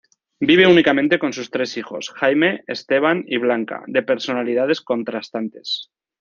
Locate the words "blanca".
3.37-3.83